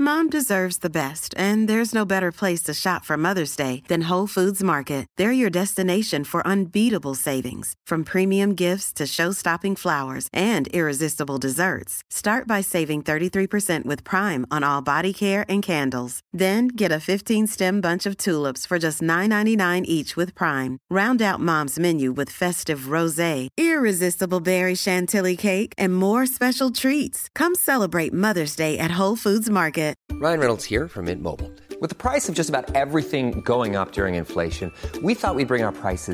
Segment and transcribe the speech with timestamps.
[0.00, 4.02] Mom deserves the best, and there's no better place to shop for Mother's Day than
[4.02, 5.08] Whole Foods Market.
[5.16, 12.00] They're your destination for unbeatable savings, from premium gifts to show-stopping flowers and irresistible desserts.
[12.10, 16.20] Start by saving 33% with Prime on all body care and candles.
[16.32, 20.78] Then get a 15-stem bunch of tulips for just $9.99 each with Prime.
[20.88, 27.26] Round out Mom's menu with festive rosé, irresistible berry chantilly cake, and more special treats.
[27.34, 29.76] Come celebrate Mother's Day at Whole Foods Market.
[30.88, 31.50] From bubble
[31.82, 32.76] with prize of just about
[33.10, 34.06] everything going up door
[34.38, 34.68] انشن
[35.02, 36.08] وت آئی بری price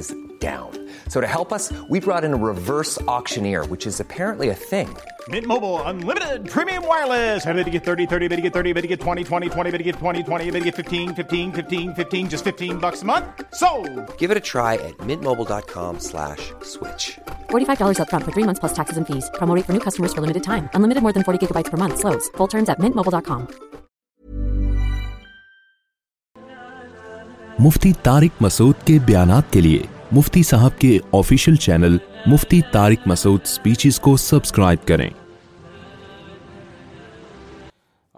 [27.59, 29.83] مفتی تارک مسود کے بیانات کے لیے
[30.17, 31.97] مفتی صاحب کے official channel
[32.33, 35.09] Mufti Tariq Masood speeches کو subscribe کریں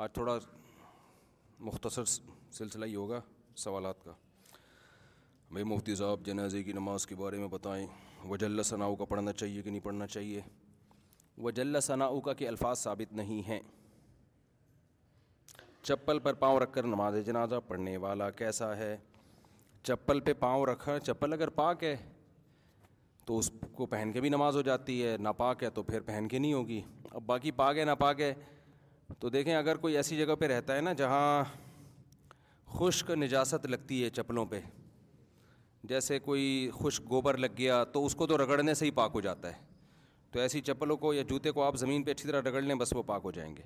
[0.05, 0.37] آج تھوڑا
[1.69, 2.05] مختصر
[2.57, 3.21] سلسلہ ہی ہوگا
[3.65, 4.13] سوالات کا
[5.51, 7.87] بھائی مفتی صاحب جنازے کی نماز کے بارے میں بتائیں
[8.31, 10.41] وجل صناع کا پڑھنا چاہیے کہ نہیں پڑھنا چاہیے
[11.45, 13.61] وجل صناع کا کہ الفاظ ثابت نہیں ہیں
[15.83, 18.97] چپل پر پاؤں رکھ کر نماز جنازہ پڑھنے والا کیسا ہے
[19.87, 21.95] چپل پہ پاؤں رکھا چپل اگر پاک ہے
[23.27, 26.29] تو اس کو پہن کے بھی نماز ہو جاتی ہے ناپاک ہے تو پھر پہن
[26.31, 26.81] کے نہیں ہوگی
[27.11, 28.33] اب باقی پاک ہے ناپاک ہے
[29.21, 31.45] تو دیکھیں اگر کوئی ایسی جگہ پہ رہتا ہے نا جہاں
[32.79, 34.61] خشک نجاست لگتی ہے چپلوں پہ
[35.91, 36.47] جیسے کوئی
[36.83, 39.63] خشک گوبر لگ گیا تو اس کو تو رگڑنے سے ہی پاک ہو جاتا ہے
[40.33, 42.93] تو ایسی چپلوں کو یا جوتے کو آپ زمین پہ اچھی طرح رگڑ لیں بس
[42.97, 43.63] وہ پاک ہو جائیں گے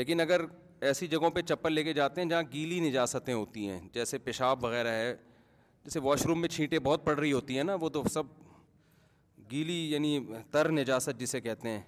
[0.00, 0.40] لیکن اگر
[0.86, 4.62] ایسی جگہوں پہ چپل لے کے جاتے ہیں جہاں گیلی نجاستیں ہوتی ہیں جیسے پیشاب
[4.64, 5.12] وغیرہ ہے
[5.84, 8.26] جیسے واش روم میں چھینٹیں بہت پڑ رہی ہوتی ہیں نا وہ تو سب
[9.50, 10.18] گیلی یعنی
[10.50, 11.80] تر نجاست جسے کہتے ہیں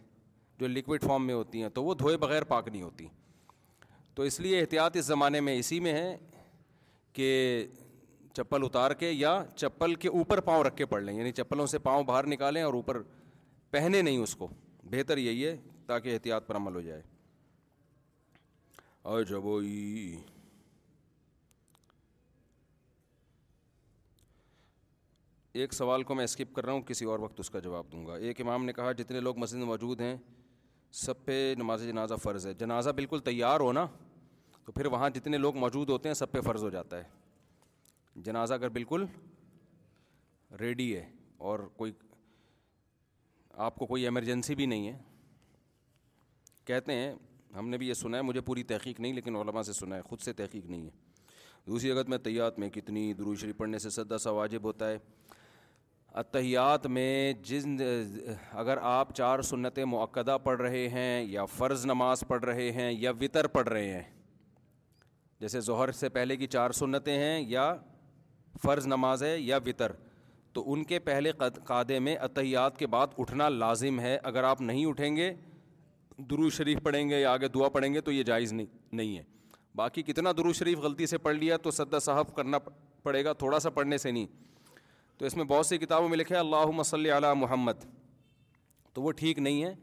[0.58, 3.06] جو لکوڈ فارم میں ہوتی ہیں تو وہ دھوئے بغیر پاک نہیں ہوتی
[4.14, 6.16] تو اس لیے احتیاط اس زمانے میں اسی میں ہے
[7.12, 7.32] کہ
[8.36, 11.78] چپل اتار کے یا چپل کے اوپر پاؤں رکھ کے پڑ لیں یعنی چپلوں سے
[11.88, 13.00] پاؤں باہر نکالیں اور اوپر
[13.70, 14.48] پہنے نہیں اس کو
[14.90, 15.56] بہتر یہی ہے
[15.86, 17.02] تاکہ احتیاط پر عمل ہو جائے
[19.12, 20.16] عجبوئی
[25.62, 28.06] ایک سوال کو میں اسکپ کر رہا ہوں کسی اور وقت اس کا جواب دوں
[28.06, 30.14] گا ایک امام نے کہا جتنے لوگ مسجد میں موجود ہیں
[31.02, 33.86] سب پہ نماز جنازہ فرض ہے جنازہ بالکل تیار ہو نا
[34.64, 38.54] تو پھر وہاں جتنے لوگ موجود ہوتے ہیں سب پہ فرض ہو جاتا ہے جنازہ
[38.54, 39.04] اگر بالکل
[40.60, 41.06] ریڈی ہے
[41.50, 41.92] اور کوئی
[43.66, 44.98] آپ کو کوئی ایمرجنسی بھی نہیں ہے
[46.66, 47.14] کہتے ہیں
[47.56, 50.02] ہم نے بھی یہ سنا ہے مجھے پوری تحقیق نہیں لیکن علماء سے سنا ہے
[50.08, 50.90] خود سے تحقیق نہیں ہے
[51.66, 54.96] دوسری حقت میں تیات میں کتنی شریف پڑھنے سے سدا سا واجب ہوتا ہے
[56.22, 57.76] اتحیات میں جن
[58.62, 63.12] اگر آپ چار سنت معقدہ پڑھ رہے ہیں یا فرض نماز پڑھ رہے ہیں یا
[63.20, 64.02] وطر پڑھ رہے ہیں
[65.40, 67.74] جیسے ظہر سے پہلے کی چار سنتیں ہیں یا
[68.62, 69.92] فرض نماز ہے یا وطر
[70.54, 71.32] تو ان کے پہلے
[71.66, 75.32] قادے میں اتحیات کے بعد اٹھنا لازم ہے اگر آپ نہیں اٹھیں گے
[76.30, 79.22] درو شریف پڑھیں گے یا آگے دعا پڑھیں گے تو یہ جائز نہیں ہے
[79.76, 82.58] باقی کتنا درو شریف غلطی سے پڑھ لیا تو سدا صاحب کرنا
[83.02, 84.26] پڑے گا تھوڑا سا پڑھنے سے نہیں
[85.18, 87.84] تو اس میں بہت سی کتابوں میں لکھے اللہ علی محمد
[88.94, 89.74] تو وہ ٹھیک نہیں ہے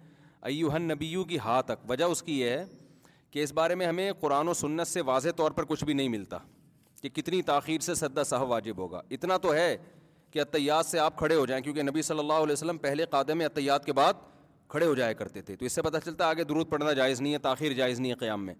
[0.51, 2.63] ایوہن نبیوں کی ہاں تک وجہ اس کی یہ ہے
[3.31, 6.07] کہ اس بارے میں ہمیں قرآن و سنت سے واضح طور پر کچھ بھی نہیں
[6.09, 6.37] ملتا
[7.01, 9.75] کہ کتنی تاخیر سے سدا صاحب واجب ہوگا اتنا تو ہے
[10.31, 13.41] کہ اطیات سے آپ کھڑے ہو جائیں کیونکہ نبی صلی اللہ علیہ وسلم پہلے قادم
[13.45, 14.29] اطیات کے بعد
[14.71, 17.33] کھڑے ہو جایا کرتے تھے تو اس سے پتہ چلتا آگے درود پڑھنا جائز نہیں
[17.33, 18.53] ہے تاخیر جائز نہیں ہے قیام میں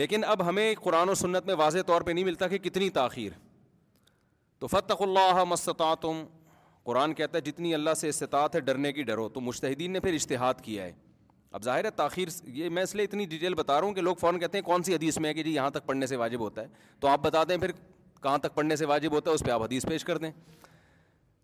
[0.00, 3.32] لیکن اب ہمیں قرآن و سنت میں واضح طور پہ نہیں ملتا کہ کتنی تاخیر
[4.58, 6.22] تو فتح اللہ مستطاۃ تم
[6.84, 10.14] قرآن کہتا ہے جتنی اللہ سے استطاعت ہے ڈرنے کی ڈرو تو مشتحدین نے پھر
[10.14, 10.92] اشتہاد کیا ہے
[11.58, 12.28] اب ظاہر ہے تاخیر
[12.58, 14.82] یہ میں اس لیے اتنی ڈیٹیل بتا رہا ہوں کہ لوگ فوراً کہتے ہیں کون
[14.82, 16.66] سی حدیث میں ہے کہ جی یہاں تک پڑھنے سے واجب ہوتا ہے
[17.00, 17.70] تو آپ بتا دیں پھر
[18.22, 20.30] کہاں تک پڑھنے سے واجب ہوتا ہے اس پہ آپ حدیث پیش کر دیں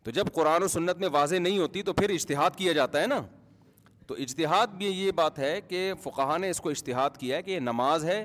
[0.06, 3.06] تو جب قرآن و سنت میں واضح نہیں ہوتی تو پھر اشتہاد کیا جاتا ہے
[3.12, 3.20] نا
[4.06, 7.50] تو اجتہاد بھی یہ بات ہے کہ فقہ نے اس کو اشتہاد کیا ہے کہ
[7.50, 8.24] یہ نماز ہے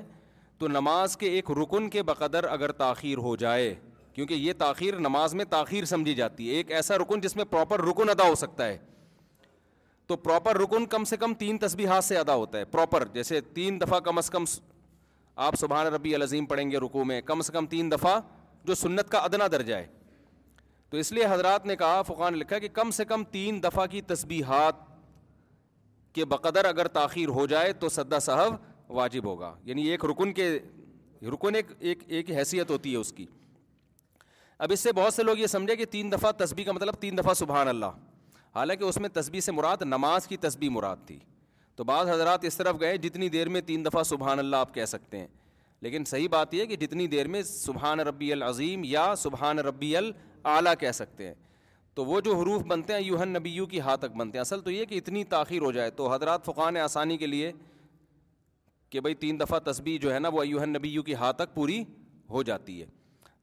[0.58, 3.74] تو نماز کے ایک رکن کے بقدر اگر تاخیر ہو جائے
[4.14, 7.84] کیونکہ یہ تاخیر نماز میں تاخیر سمجھی جاتی ہے ایک ایسا رکن جس میں پراپر
[7.88, 8.76] رکن ادا ہو سکتا ہے
[10.06, 13.40] تو پراپر رکن کم سے کم تین تسبیحات ہاتھ سے ادا ہوتا ہے پراپر جیسے
[13.54, 14.44] تین دفعہ کم از کم
[15.50, 18.18] آپ سبحان ربی العظیم پڑھیں گے رکو میں کم از کم تین دفعہ
[18.64, 19.86] جو سنت کا ادنا درجہ ہے
[20.92, 23.84] تو اس لیے حضرات نے کہا فقان نے لکھا کہ کم سے کم تین دفعہ
[23.90, 24.80] کی تسبیحات
[26.14, 28.54] کے بقدر اگر تاخیر ہو جائے تو سدا صاحب
[28.98, 30.48] واجب ہوگا یعنی ایک رکن کے
[31.34, 33.24] رکن ایک ایک ایک حیثیت ہوتی ہے اس کی
[34.66, 37.18] اب اس سے بہت سے لوگ یہ سمجھے کہ تین دفعہ تسبیح کا مطلب تین
[37.18, 41.18] دفعہ سبحان اللہ حالانکہ اس میں تسبیح سے مراد نماز کی تسبیح مراد تھی
[41.76, 44.84] تو بعض حضرات اس طرف گئے جتنی دیر میں تین دفعہ سبحان اللہ آپ کہہ
[44.92, 45.26] سکتے ہیں
[45.86, 50.10] لیکن صحیح بات یہ کہ جتنی دیر میں سبحان ربی العظیم یا سبحان ال
[50.50, 51.34] اعلیٰ کہہ سکتے ہیں
[51.94, 54.70] تو وہ جو حروف بنتے ہیں یوہن نبیو کی ہاں تک بنتے ہیں اصل تو
[54.70, 57.52] یہ کہ اتنی تاخیر ہو جائے تو حضرات فقان آسانی کے لیے
[58.90, 61.82] کہ بھائی تین دفعہ تسبیح جو ہے نا وہ ایوہن نبیو کی ہاں تک پوری
[62.30, 62.86] ہو جاتی ہے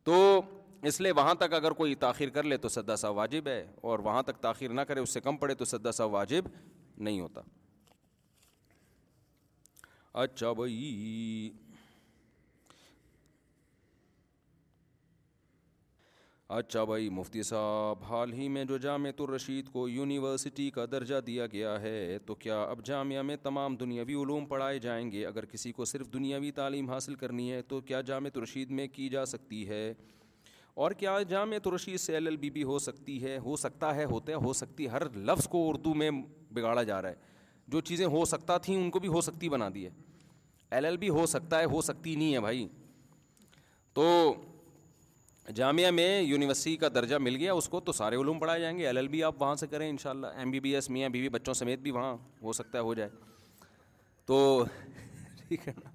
[0.04, 0.42] تو
[0.90, 4.00] اس لیے وہاں تک اگر کوئی تاخیر کر لے تو سدا سا واجب ہے اور
[4.04, 6.44] وہاں تک تاخیر نہ کرے اس سے کم پڑے تو سدا سا واجب
[6.98, 7.42] نہیں ہوتا
[10.22, 11.52] اچھا بھائی
[16.58, 21.46] اچھا بھائی مفتی صاحب حال ہی میں جو جامعت الرشید کو یونیورسٹی کا درجہ دیا
[21.52, 25.72] گیا ہے تو کیا اب جامعہ میں تمام دنیاوی علوم پڑھائے جائیں گے اگر کسی
[25.72, 29.68] کو صرف دنیاوی تعلیم حاصل کرنی ہے تو کیا جامع الرشید میں کی جا سکتی
[29.70, 29.84] ہے
[30.86, 34.06] اور کیا جامعہ الرشید سے ایل ایل بی بھی ہو سکتی ہے ہو سکتا ہے
[34.12, 36.10] ہوتا ہے ہو سکتی ہر لفظ کو اردو میں
[36.54, 37.38] بگاڑا جا رہا ہے
[37.76, 39.92] جو چیزیں ہو سکتا تھیں ان کو بھی ہو سکتی بنا دی ہے
[40.76, 42.68] ایل ایل بی ہو سکتا ہے ہو سکتی نہیں ہے بھائی
[44.00, 44.06] تو
[45.56, 48.86] جامعہ میں یونیورسٹی کا درجہ مل گیا اس کو تو سارے علوم پڑھائے جائیں گے
[48.88, 51.10] ایل ایل بی آپ وہاں سے کریں ان شاء اللہ ایم بی بی ایس میاں
[51.10, 53.10] بیوی بچوں سمیت بھی وہاں ہو سکتا ہے ہو جائے
[54.26, 54.64] تو
[55.48, 55.90] ٹھیک ہے نا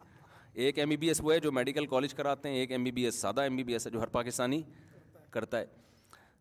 [0.64, 2.90] ایک ایم بی بی ایس وہ ہے جو میڈیکل کالج کراتے ہیں ایک ایم بی
[2.92, 4.60] بی ایس سادہ ایم بی بی ایس ہے جو ہر پاکستانی
[5.30, 5.66] کرتا ہے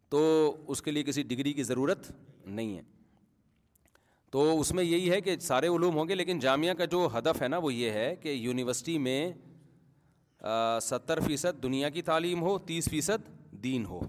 [0.10, 0.25] تو
[0.71, 2.12] اس کے لیے کسی ڈگری کی ضرورت
[2.48, 2.81] نہیں ہے
[4.31, 7.42] تو اس میں یہی ہے کہ سارے علوم ہوں گے لیکن جامعہ کا جو ہدف
[7.42, 9.27] ہے نا وہ یہ ہے کہ یونیورسٹی میں
[10.81, 13.28] ستر فیصد دنیا کی تعلیم ہو تیس فیصد
[13.63, 14.00] دین ہو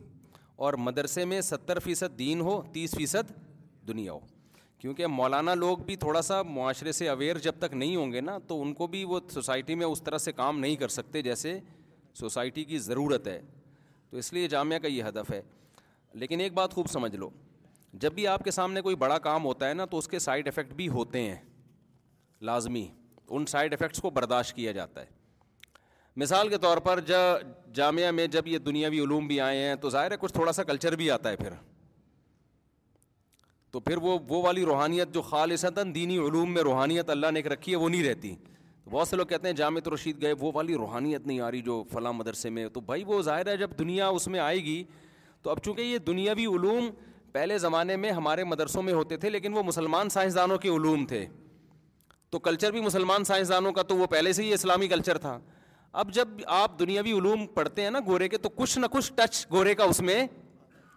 [0.64, 3.30] اور مدرسے میں ستر فیصد دین ہو تیس فیصد
[3.88, 4.18] دنیا ہو
[4.78, 8.36] کیونکہ مولانا لوگ بھی تھوڑا سا معاشرے سے اویئر جب تک نہیں ہوں گے نا
[8.48, 11.58] تو ان کو بھی وہ سوسائٹی میں اس طرح سے کام نہیں کر سکتے جیسے
[12.20, 13.40] سوسائٹی کی ضرورت ہے
[14.10, 15.40] تو اس لیے جامعہ کا یہ ہدف ہے
[16.22, 17.28] لیکن ایک بات خوب سمجھ لو
[18.02, 20.48] جب بھی آپ کے سامنے کوئی بڑا کام ہوتا ہے نا تو اس کے سائڈ
[20.48, 21.36] افیکٹ بھی ہوتے ہیں
[22.50, 22.86] لازمی
[23.28, 25.22] ان سائڈ افیکٹس کو برداشت کیا جاتا ہے
[26.22, 29.90] مثال کے طور پر جب جامعہ میں جب یہ دنیاوی علوم بھی آئے ہیں تو
[29.90, 31.52] ظاہر ہے کچھ تھوڑا سا کلچر بھی آتا ہے پھر
[33.72, 37.46] تو پھر وہ وہ والی روحانیت جو خالصتاً دینی علوم میں روحانیت اللہ نے ایک
[37.52, 38.34] رکھی ہے وہ نہیں رہتی
[38.90, 41.82] بہت سے لوگ کہتے ہیں جامع رشید گئے وہ والی روحانیت نہیں آ رہی جو
[41.92, 44.82] فلاں مدرسے میں تو بھائی وہ ظاہر ہے جب دنیا اس میں آئے گی
[45.42, 46.88] تو اب چونکہ یہ دنیاوی علوم
[47.32, 51.24] پہلے زمانے میں ہمارے مدرسوں میں ہوتے تھے لیکن وہ مسلمان سائنسدانوں کے علوم تھے
[52.30, 55.38] تو کلچر بھی مسلمان سائنسدانوں کا تو وہ پہلے سے ہی اسلامی کلچر تھا
[56.00, 59.44] اب جب آپ دنیاوی علوم پڑھتے ہیں نا گورے کے تو کچھ نہ کچھ ٹچ
[59.50, 60.24] گورے کا اس میں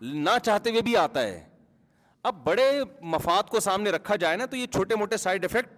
[0.01, 1.39] نہ چاہتے ہوئے بھی آتا ہے
[2.29, 2.63] اب بڑے
[3.15, 5.75] مفاد کو سامنے رکھا جائے نا تو یہ چھوٹے موٹے سائڈ افیکٹ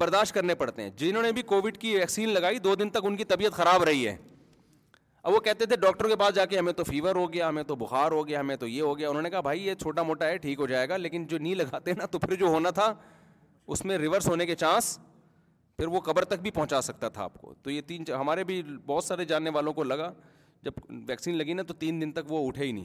[0.00, 3.16] برداشت کرنے پڑتے ہیں جنہوں نے بھی کووڈ کی ویکسین لگائی دو دن تک ان
[3.16, 4.16] کی طبیعت خراب رہی ہے
[5.22, 7.62] اب وہ کہتے تھے ڈاکٹر کے پاس جا کے ہمیں تو فیور ہو گیا ہمیں
[7.70, 10.02] تو بخار ہو گیا ہمیں تو یہ ہو گیا انہوں نے کہا بھائی یہ چھوٹا
[10.10, 12.70] موٹا ہے ٹھیک ہو جائے گا لیکن جو نہیں لگاتے نا تو پھر جو ہونا
[12.80, 12.92] تھا
[13.74, 14.98] اس میں ریورس ہونے کے چانس
[15.78, 18.62] پھر وہ قبر تک بھی پہنچا سکتا تھا آپ کو تو یہ تین ہمارے بھی
[18.86, 20.12] بہت سارے جاننے والوں کو لگا
[20.64, 20.72] جب
[21.08, 22.84] ویکسین لگی نا تو تین دن تک وہ اٹھے ہی نہیں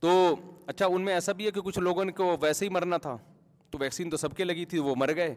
[0.00, 0.12] تو
[0.66, 3.16] اچھا ان میں ایسا بھی ہے کہ کچھ لوگوں کو ویسے ہی مرنا تھا
[3.70, 5.34] تو ویکسین تو سب کے لگی تھی وہ مر گئے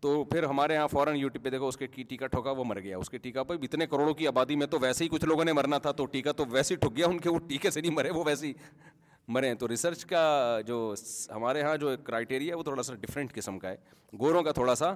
[0.00, 2.98] تو پھر ہمارے یہاں فوراً یوٹیوب پہ دیکھو اس کے ٹیکا ٹھوکا وہ مر گیا
[2.98, 5.52] اس کے ٹیکا پہ اتنے کروڑوں کی آبادی میں تو ویسے ہی کچھ لوگوں نے
[5.52, 7.92] مرنا تھا تو ٹیکا تو ویسے ہی ٹھک گیا ان کے وہ ٹیکے سے نہیں
[7.94, 8.52] مرے وہ ویسے ہی
[9.36, 10.94] مرے تو ریسرچ کا جو
[11.34, 13.76] ہمارے یہاں جو کرائٹیریا ہے وہ تھوڑا سا ڈفرینٹ قسم کا ہے
[14.20, 14.94] گوروں کا تھوڑا سا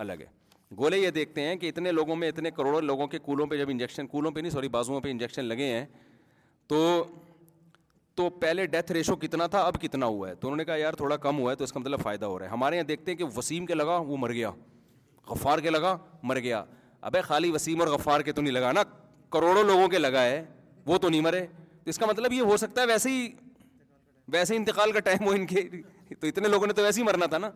[0.00, 0.40] الگ ہے
[0.78, 3.70] گولے یہ دیکھتے ہیں کہ اتنے لوگوں میں اتنے کروڑوں لوگوں کے کولوں پہ جب
[3.70, 5.84] انجیکشن کولوں پہ نہیں سوری بازوؤں پہ انجیکشن لگے ہیں
[6.68, 7.02] تو
[8.14, 10.94] تو پہلے ڈیتھ ریشو کتنا تھا اب کتنا ہوا ہے تو انہوں نے کہا یار
[10.94, 13.10] تھوڑا کم ہوا ہے تو اس کا مطلب فائدہ ہو رہا ہے ہمارے یہاں دیکھتے
[13.10, 14.50] ہیں کہ وسیم کے لگا وہ مر گیا
[15.28, 16.62] غفار کے لگا مر گیا
[17.10, 18.82] اب خالی وسیم اور غفار کے تو نہیں لگا نا
[19.32, 20.44] کروڑوں لوگوں کے لگا ہے
[20.86, 21.46] وہ تو نہیں مرے
[21.84, 23.28] تو اس کا مطلب یہ ہو سکتا ہے ویسے ہی
[24.32, 25.62] ویسے ہی انتقال کا ٹائم ہو ان کے
[26.20, 27.50] تو اتنے لوگوں نے تو ویسے ہی مرنا تھا نا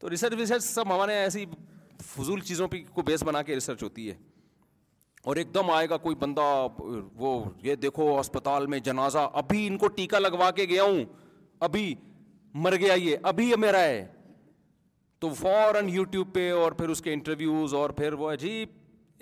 [0.00, 1.44] تو ریسرچ ویسرچ سب ہمارے ایسی
[2.06, 4.14] فضول چیزوں پہ کو بیس بنا کے ریسرچ ہوتی ہے
[5.28, 6.42] اور ایک دم آئے گا کوئی بندہ
[7.18, 7.30] وہ
[7.62, 11.02] یہ دیکھو ہسپتال میں جنازہ ابھی ان کو ٹیکا لگوا کے گیا ہوں
[11.68, 11.94] ابھی
[12.64, 14.06] مر گیا یہ ابھی یہ میرا ہے
[15.20, 18.68] تو فوراً یوٹیوب پہ اور پھر اس کے انٹرویوز اور پھر وہ عجیب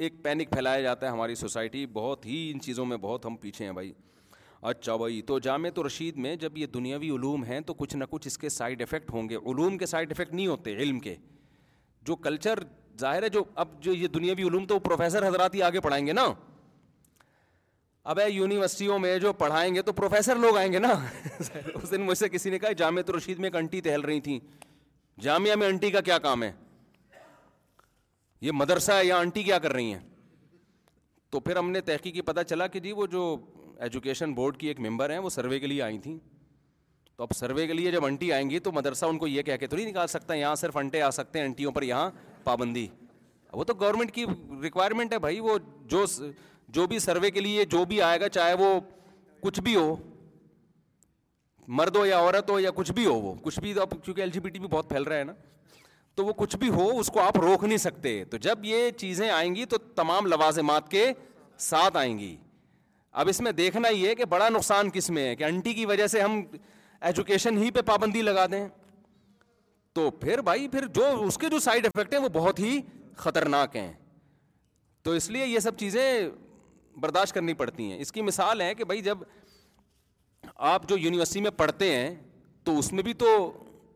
[0.04, 3.64] ایک پینک پھیلایا جاتا ہے ہماری سوسائٹی بہت ہی ان چیزوں میں بہت ہم پیچھے
[3.64, 3.92] ہیں بھائی
[4.70, 8.26] اچھا بھائی تو جامعہ رشید میں جب یہ دنیاوی علوم ہیں تو کچھ نہ کچھ
[8.26, 11.14] اس کے سائڈ افیکٹ ہوں گے علوم کے سائڈ افیکٹ نہیں ہوتے علم کے
[12.10, 12.58] جو کلچر
[13.00, 16.12] ظاہر ہے جو اب جو یہ دنیاوی علوم تو پروفیسر حضرات ہی آگے پڑھائیں گے
[16.12, 16.24] نا
[18.12, 20.92] اب اے یونیورسٹیوں میں جو پڑھائیں گے تو پروفیسر لوگ آئیں گے نا
[21.38, 24.20] اس دن مجھ سے کسی نے کہا جامعہ تو رشید میں ایک انٹی ٹہل رہی
[24.28, 24.38] تھیں
[25.26, 26.52] جامعہ میں انٹی کا کیا کام ہے
[28.48, 30.00] یہ مدرسہ ہے یا انٹی کیا کر رہی ہیں
[31.34, 33.22] تو پھر ہم نے تحقیقی پتہ چلا کہ جی وہ جو
[33.82, 36.16] ایجوکیشن بورڈ کی ایک ممبر ہیں وہ سروے کے لیے آئی تھیں
[37.16, 39.56] تو اب سروے کے لیے جب انٹی آئیں گی تو مدرسہ ان کو یہ کہہ
[39.60, 42.10] کے تو نہیں نکال سکتا یہاں صرف انٹے آ سکتے ہیں انٹیوں پر یہاں
[42.44, 42.86] پابندی
[43.52, 44.24] وہ تو گورنمنٹ کی
[44.62, 45.56] ریکوائرمنٹ ہے بھائی وہ
[45.88, 46.04] جو
[46.78, 48.78] جو بھی سروے کے لیے جو بھی آئے گا چاہے وہ
[49.40, 49.94] کچھ بھی ہو
[51.80, 54.30] مرد ہو یا عورت ہو یا کچھ بھی ہو وہ کچھ بھی اب کیونکہ ایل
[54.30, 55.32] جی بی ٹی بھی بہت پھیل رہا ہے نا
[56.14, 59.28] تو وہ کچھ بھی ہو اس کو آپ روک نہیں سکتے تو جب یہ چیزیں
[59.28, 61.06] آئیں گی تو تمام لوازمات کے
[61.68, 62.36] ساتھ آئیں گی
[63.20, 65.84] اب اس میں دیکھنا یہ ہے کہ بڑا نقصان کس میں ہے کہ انٹی کی
[65.86, 66.40] وجہ سے ہم
[67.10, 68.66] ایجوکیشن ہی پہ پابندی لگا دیں
[69.94, 72.78] تو پھر بھائی پھر جو اس کے جو سائڈ افیکٹ ہیں وہ بہت ہی
[73.24, 73.92] خطرناک ہیں
[75.04, 76.06] تو اس لیے یہ سب چیزیں
[77.00, 79.18] برداشت کرنی پڑتی ہیں اس کی مثال ہے کہ بھائی جب
[80.72, 82.14] آپ جو یونیورسٹی میں پڑھتے ہیں
[82.64, 83.30] تو اس میں بھی تو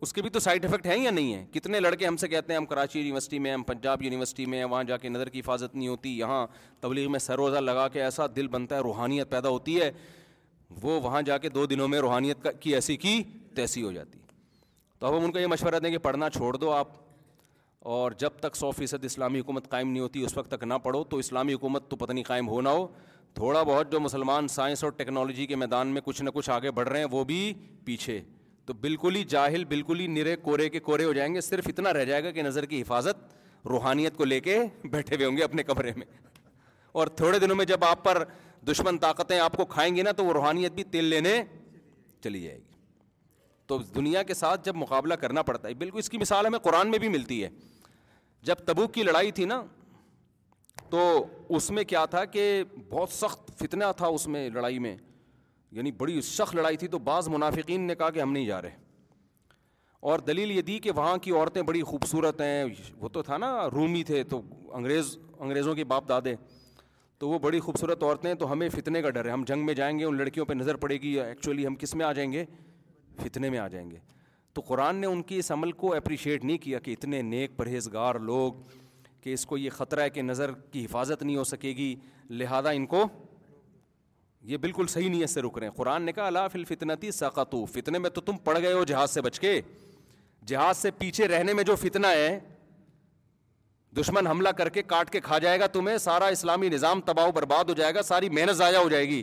[0.03, 2.53] اس کے بھی تو سائڈ افیکٹ ہیں یا نہیں ہیں کتنے لڑکے ہم سے کہتے
[2.53, 5.41] ہیں ہم کراچی یونیورسٹی میں ہم پنجاب یونیورسٹی میں ہیں وہاں جا کے نظر کی
[5.41, 6.47] حفاظت نہیں ہوتی یہاں
[6.81, 9.91] تبلیغ میں سر روزہ لگا کے ایسا دل بنتا ہے روحانیت پیدا ہوتی ہے
[10.83, 13.23] وہ وہاں جا کے دو دنوں میں روحانیت کی ایسی کی
[13.57, 14.19] تیسی ہو جاتی
[14.99, 16.89] تو اب ہم ان کا یہ مشورہ دیں کہ پڑھنا چھوڑ دو آپ
[17.97, 21.03] اور جب تک سو فیصد اسلامی حکومت قائم نہیں ہوتی اس وقت تک نہ پڑھو
[21.11, 22.87] تو اسلامی حکومت تو پتہ نہیں قائم ہو نہ ہو
[23.35, 26.89] تھوڑا بہت جو مسلمان سائنس اور ٹیکنالوجی کے میدان میں کچھ نہ کچھ آگے بڑھ
[26.89, 27.53] رہے ہیں وہ بھی
[27.85, 28.21] پیچھے
[28.69, 31.93] تو بالکل ہی جاہل بالکل ہی نرے کورے کے کورے ہو جائیں گے صرف اتنا
[31.93, 33.21] رہ جائے گا کہ نظر کی حفاظت
[33.69, 34.57] روحانیت کو لے کے
[34.93, 36.07] بیٹھے ہوئے ہوں گے اپنے کمرے میں
[37.01, 38.23] اور تھوڑے دنوں میں جب آپ پر
[38.71, 41.33] دشمن طاقتیں آپ کو کھائیں گی نا تو وہ روحانیت بھی تیل لینے
[42.25, 42.67] چلی جائے گی
[43.69, 46.91] تو دنیا کے ساتھ جب مقابلہ کرنا پڑتا ہے بالکل اس کی مثال ہمیں قرآن
[46.91, 47.49] میں بھی ملتی ہے
[48.51, 49.63] جب تبوک کی لڑائی تھی نا
[50.91, 51.01] تو
[51.57, 52.51] اس میں کیا تھا کہ
[52.91, 54.97] بہت سخت فتنہ تھا اس میں لڑائی میں
[55.77, 58.87] یعنی بڑی سخت لڑائی تھی تو بعض منافقین نے کہا کہ ہم نہیں جا رہے
[60.11, 62.65] اور دلیل یہ دی کہ وہاں کی عورتیں بڑی خوبصورت ہیں
[62.99, 64.41] وہ تو تھا نا رومی تھے تو
[64.77, 66.35] انگریز انگریزوں کے باپ دادے
[67.19, 69.99] تو وہ بڑی خوبصورت عورتیں تو ہمیں فتنے کا ڈر ہے ہم جنگ میں جائیں
[69.99, 72.45] گے ان لڑکیوں پہ نظر پڑے گی ایکچولی ہم کس میں آ جائیں گے
[73.23, 73.99] فتنے میں آ جائیں گے
[74.55, 78.15] تو قرآن نے ان کی اس عمل کو اپریشیٹ نہیں کیا کہ اتنے نیک پرہیزگار
[78.31, 78.53] لوگ
[79.23, 81.95] کہ اس کو یہ خطرہ ہے کہ نظر کی حفاظت نہیں ہو سکے گی
[82.31, 83.03] لہٰذا ان کو
[84.51, 87.99] یہ بالکل صحیح نیت سے رک رہے ہیں قرآن نے کہا اللہ فلفتنتی سقتو فتنے
[87.99, 89.61] میں تو تم پڑ گئے ہو جہاز سے بچ کے
[90.53, 92.39] جہاز سے پیچھے رہنے میں جو فتنہ ہے
[94.01, 97.33] دشمن حملہ کر کے کاٹ کے کھا جائے گا تمہیں سارا اسلامی نظام تباہ و
[97.41, 99.23] برباد ہو جائے گا ساری محنت ضائع ہو جائے گی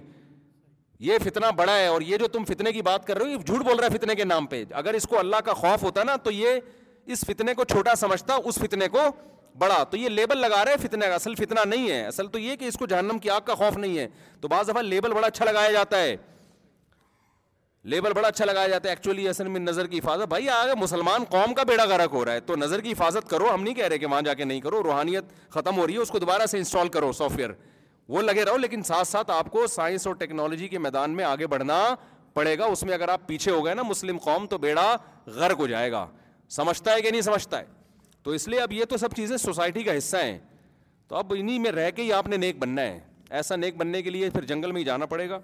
[1.07, 3.45] یہ فتنہ بڑا ہے اور یہ جو تم فتنے کی بات کر رہے ہو یہ
[3.45, 6.03] جھوٹ بول رہا ہے فتنے کے نام پہ اگر اس کو اللہ کا خوف ہوتا
[6.11, 6.59] نا تو یہ
[7.15, 9.09] اس فتنے کو چھوٹا سمجھتا اس فتنے کو
[9.57, 12.65] بڑا تو یہ لیبل لگا رہے ہیں اصل فتنا نہیں ہے اصل تو یہ کہ
[12.65, 14.07] اس کو جہنم کی آگ کا خوف نہیں ہے
[14.41, 16.15] تو بعض دفعہ لیبل بڑا اچھا لگایا جاتا ہے
[17.93, 21.23] لیبل بڑا اچھا لگایا جاتا ہے ایکچولی اصل میں نظر کی حفاظت بھائی آگے مسلمان
[21.29, 23.87] قوم کا بیڑا غرق ہو رہا ہے تو نظر کی حفاظت کرو ہم نہیں کہہ
[23.87, 26.45] رہے کہ وہاں جا کے نہیں کرو روحانیت ختم ہو رہی ہے اس کو دوبارہ
[26.51, 27.51] سے انسٹال کرو سافٹ ویئر
[28.09, 31.47] وہ لگے رہو لیکن ساتھ ساتھ آپ کو سائنس اور ٹیکنالوجی کے میدان میں آگے
[31.53, 31.81] بڑھنا
[32.33, 34.95] پڑے گا اس میں اگر آپ پیچھے ہو گئے نا مسلم قوم تو بیڑا
[35.35, 36.05] غرق ہو جائے گا
[36.55, 37.65] سمجھتا ہے کہ نہیں سمجھتا ہے
[38.25, 40.37] تو اس لیے اب یہ تو سب چیزیں سوسائٹی کا حصہ ہیں
[41.07, 42.99] تو اب انہیں میں رہ کے ہی آپ نے نیک بننا ہے
[43.39, 45.39] ایسا نیک بننے کے لیے پھر جنگل میں ہی جانا پڑے گا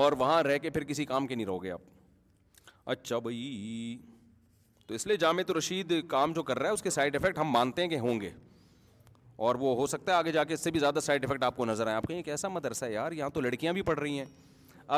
[0.00, 3.96] اور وہاں رہ کے پھر کسی کام کے نہیں رہو گے آپ اچھا بھائی
[4.86, 7.38] تو اس لیے جامع تو رشید کام جو کر رہا ہے اس کے سائڈ افیکٹ
[7.38, 8.30] ہم مانتے ہیں کہ ہوں گے
[9.48, 11.56] اور وہ ہو سکتا ہے آگے جا کے اس سے بھی زیادہ سائڈ افیکٹ آپ
[11.56, 13.98] کو نظر آئے آپ کہیں ایک ایسا مدرسہ ہے یار یہاں تو لڑکیاں بھی پڑھ
[14.00, 14.24] رہی ہیں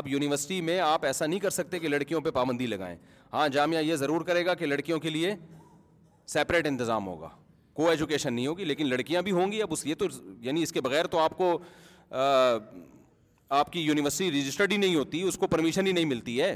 [0.01, 2.97] اب یونیورسٹی میں آپ ایسا نہیں کر سکتے کہ لڑکیوں پہ پابندی لگائیں
[3.33, 5.35] ہاں جامعہ یہ ضرور کرے گا کہ لڑکیوں کے لیے
[6.31, 7.29] سیپریٹ انتظام ہوگا
[7.75, 10.05] کو ایجوکیشن نہیں ہوگی لیکن لڑکیاں بھی ہوں گی اب اس یہ تو
[10.43, 11.57] یعنی اس کے بغیر تو آپ کو
[13.59, 16.55] آپ کی یونیورسٹی رجسٹرڈ ہی نہیں ہوتی اس کو پرمیشن ہی نہیں ملتی ہے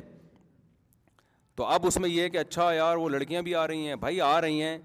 [1.56, 3.94] تو اب اس میں یہ ہے کہ اچھا یار وہ لڑکیاں بھی آ رہی ہیں
[4.00, 4.78] بھائی آ رہی ہیں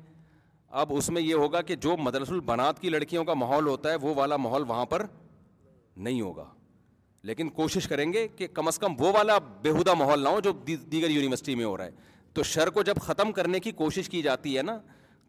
[0.81, 3.95] اب اس میں یہ ہوگا کہ جو مدرس البنات کی لڑکیوں کا ماحول ہوتا ہے
[4.01, 5.05] وہ والا ماحول وہاں پر
[5.97, 6.45] نہیں ہوگا
[7.29, 10.51] لیکن کوشش کریں گے کہ کم از کم وہ والا بیہودہ ماحول نہ ہو جو
[10.67, 14.21] دیگر یونیورسٹی میں ہو رہا ہے تو شر کو جب ختم کرنے کی کوشش کی
[14.21, 14.77] جاتی ہے نا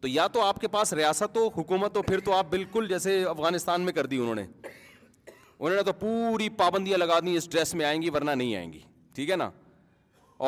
[0.00, 3.23] تو یا تو آپ کے پاس ریاست ہو حکومت ہو پھر تو آپ بالکل جیسے
[3.30, 7.87] افغانستان میں کر دی انہوں نے انہوں نے تو پوری پابندیاں لگا دیں ڈریس میں
[7.87, 8.80] آئیں گی ورنہ نہیں آئیں گی
[9.14, 9.50] ٹھیک ہے نا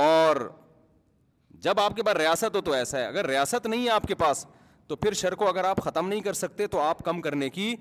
[0.05, 0.37] اور
[1.67, 4.15] جب آپ کے پاس ریاست ہو تو ایسا ہے اگر ریاست نہیں ہے آپ کے
[4.23, 4.47] پاس
[4.89, 7.75] تو پھر شر کو اگر آپ ختم نہیں کر سکتے تو آپ کم کرنے کی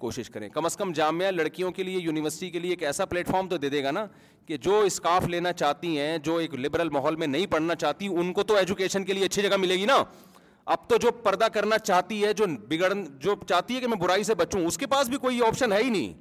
[0.00, 3.28] کوشش کریں کم از کم جامعہ لڑکیوں کے لیے یونیورسٹی کے لیے ایک ایسا پلیٹ
[3.30, 4.04] فارم تو دے دے گا نا
[4.46, 8.32] کہ جو اسکارف لینا چاہتی ہیں جو ایک لبرل ماحول میں نہیں پڑھنا چاہتی ان
[8.38, 10.02] کو تو ایجوکیشن کے لیے اچھی جگہ ملے گی نا
[10.72, 12.44] اب تو جو پردہ کرنا چاہتی ہے جو
[13.26, 15.82] جو چاہتی ہے کہ میں برائی سے بچوں اس کے پاس بھی کوئی آپشن ہے
[15.82, 16.12] ہی نہیں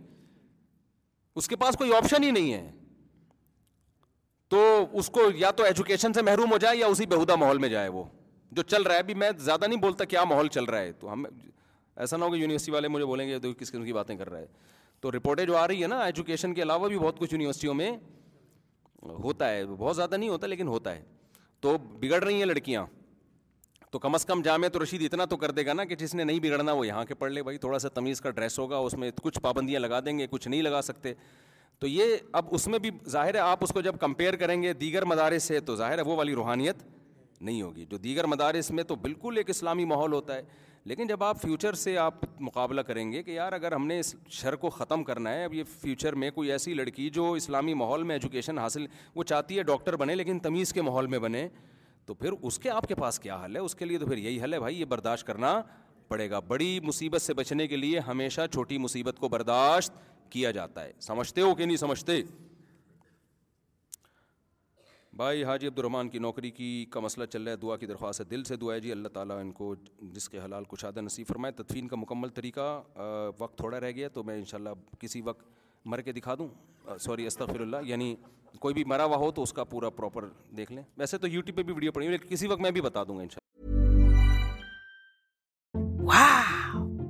[1.40, 2.70] اس کے پاس کوئی آپشن ہی نہیں ہے
[4.54, 4.62] تو
[5.00, 7.90] اس کو یا تو ایجوکیشن سے محروم ہو جائے یا اسی بہودہ ماحول میں جائے
[7.98, 8.04] وہ
[8.58, 11.12] جو چل رہا ہے ابھی میں زیادہ نہیں بولتا کیا ماحول چل رہا ہے تو
[11.12, 11.26] ہم
[12.02, 14.30] ایسا نہ ہو کہ یونیورسٹی والے مجھے بولیں گے تو کس قسم کی باتیں کر
[14.30, 14.46] رہے ہے
[15.02, 17.90] تو رپورٹیں جو آ رہی ہے نا ایجوکیشن کے علاوہ بھی بہت کچھ یونیورسٹیوں میں
[19.24, 21.02] ہوتا ہے بہت زیادہ نہیں ہوتا لیکن ہوتا ہے
[21.62, 22.86] تو بگڑ رہی ہیں لڑکیاں
[23.92, 26.14] تو کم از کم جامعہ تو رشید اتنا تو کر دے گا نا کہ جس
[26.16, 28.78] نے نہیں بگڑنا وہ یہاں کے پڑھ لے بھائی تھوڑا سا تمیز کا ڈریس ہوگا
[28.78, 31.14] اس میں کچھ پابندیاں لگا دیں گے کچھ نہیں لگا سکتے
[31.80, 34.74] تو یہ اب اس میں بھی ظاہر ہے آپ اس کو جب کمپیئر کریں گے
[34.84, 36.84] دیگر مدارس سے تو ظاہر ہے وہ والی روحانیت
[37.42, 40.42] نہیں ہوگی جو دیگر مدارس میں تو بالکل ایک اسلامی ماحول ہوتا ہے
[40.86, 44.14] لیکن جب آپ فیوچر سے آپ مقابلہ کریں گے کہ یار اگر ہم نے اس
[44.32, 48.04] شر کو ختم کرنا ہے اب یہ فیوچر میں کوئی ایسی لڑکی جو اسلامی ماحول
[48.04, 51.48] میں ایجوکیشن حاصل وہ چاہتی ہے ڈاکٹر بنے لیکن تمیز کے ماحول میں بنے
[52.06, 54.18] تو پھر اس کے آپ کے پاس کیا حل ہے اس کے لیے تو پھر
[54.18, 55.62] یہی حل ہے بھائی یہ برداشت کرنا
[56.08, 59.94] پڑے گا بڑی مصیبت سے بچنے کے لیے ہمیشہ چھوٹی مصیبت کو برداشت
[60.32, 62.22] کیا جاتا ہے سمجھتے ہو کہ نہیں سمجھتے
[65.18, 68.20] بھائی حاجی عبد الرحمٰن کی نوکری کی کا مسئلہ چل رہا ہے دعا کی درخواست
[68.22, 69.74] ہے دل سے دعا ہے جی اللہ تعالیٰ ان کو
[70.14, 72.68] جس کے حلال کشادہ نصیب فرمائے تدفین کا مکمل طریقہ
[73.40, 75.48] وقت تھوڑا رہ گیا تو میں انشاءاللہ کسی وقت
[75.86, 76.48] مر کے دکھا دوں
[77.00, 78.16] سوری استغفر اللہ یعنی
[78.60, 80.26] کوئی بھی مرا ہوا ہو تو اس کا پورا پراپر
[80.58, 83.04] دیکھ لیں ویسے تو یوٹیوب پہ بھی ویڈیو پڑی لیکن کسی وقت میں بھی بتا
[83.08, 83.38] دوں گا انشاءاللہ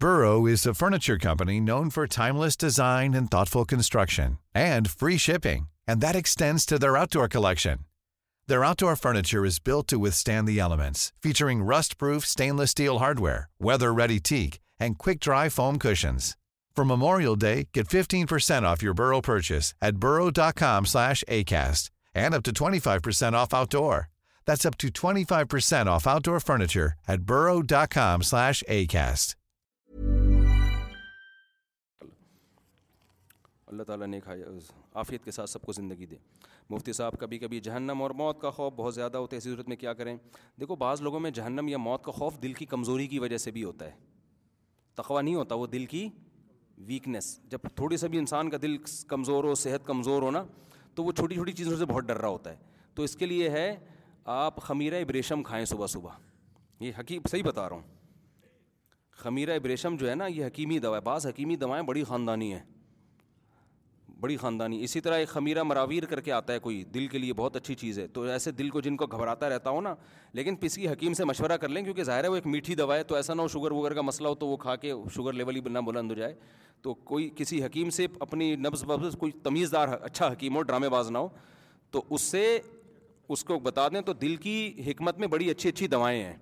[0.00, 2.04] Furniture company note for
[2.42, 3.14] timeless design
[3.68, 4.32] construction
[6.24, 6.64] collection
[8.48, 9.44] the rid your furniture
[11.22, 16.32] featuring rust proof stainless steel hardware weather very teak and کئی فارم کرشنس
[16.76, 18.26] فروم امور day gate fifteen
[18.64, 20.62] eight bro talk
[24.46, 26.86] east of twenty five off آؤٹسٹ off out furniture
[33.68, 34.46] اللہ تعالیٰ نے کھایا
[35.00, 36.16] عافیت کے ساتھ سب کو زندگی دے
[36.70, 39.68] مفتی صاحب کبھی کبھی جہنم اور موت کا خوف بہت زیادہ ہوتا ہے اسی صورت
[39.68, 40.16] میں کیا کریں
[40.60, 43.50] دیکھو بعض لوگوں میں جہنم یا موت کا خوف دل کی کمزوری کی وجہ سے
[43.56, 43.92] بھی ہوتا ہے
[44.96, 46.08] تقوی نہیں ہوتا وہ دل کی
[46.88, 48.76] ویکنیس جب تھوڑی سا بھی انسان کا دل
[49.08, 50.44] کمزور ہو صحت کمزور ہو نا
[50.94, 52.56] تو وہ چھوٹی چھوٹی چیزوں سے بہت ڈر رہا ہوتا ہے
[52.94, 53.66] تو اس کے لیے ہے
[54.36, 56.18] آپ خمیرہ ابریشم کھائیں صبح صبح
[56.80, 57.82] یہ حقیق صحیح بتا رہا ہوں
[59.22, 62.62] خمیرہ ابریشم جو ہے نا یہ حکیمی دوا بعض حکیمی دوائیں بڑی خاندانی ہیں
[64.20, 67.32] بڑی خاندانی اسی طرح ایک خمیرہ مراویر کر کے آتا ہے کوئی دل کے لیے
[67.36, 69.94] بہت اچھی چیز ہے تو ایسے دل کو جن کو گھبراتا رہتا ہو نا
[70.32, 73.02] لیکن پسی حکیم سے مشورہ کر لیں کیونکہ ظاہر ہے وہ ایک میٹھی دوا ہے
[73.10, 75.56] تو ایسا نہ ہو شوگر وغیرہ کا مسئلہ ہو تو وہ کھا کے شوگر لیول
[75.56, 76.34] ہی بنا بلند ہو جائے
[76.82, 80.88] تو کوئی کسی حکیم سے اپنی نبز وبز کوئی تمیز دار اچھا حکیم ہو ڈرامے
[80.96, 81.28] باز نہ ہو
[81.90, 82.46] تو اس سے
[83.34, 86.34] اس کو بتا دیں تو دل کی حکمت میں بڑی اچھی اچھی دوائیں ہیں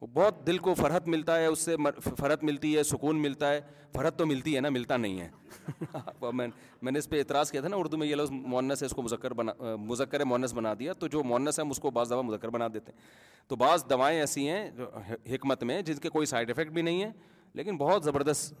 [0.00, 1.74] وہ بہت دل کو فرحت ملتا ہے اس سے
[2.18, 3.60] فرحت ملتی ہے سکون ملتا ہے
[3.94, 7.68] فرحت تو ملتی ہے نا ملتا نہیں ہے میں نے اس پہ اعتراض کیا تھا
[7.68, 10.92] نا اردو میں یہ لوگ مونس ہے اس کو مذکر بنا مذکر مونس بنا دیا
[10.98, 13.84] تو جو مونس ہے ہم اس کو بعض دوا مذکر بنا دیتے ہیں تو بعض
[13.90, 14.88] دوائیں ایسی ہیں جو
[15.32, 17.10] حکمت میں جن کے کوئی سائڈ افیکٹ بھی نہیں ہے
[17.54, 18.54] لیکن بہت زبردست